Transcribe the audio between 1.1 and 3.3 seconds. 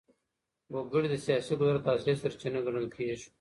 د سياسي قدرت اصلي سرچينه ګڼل کېږي.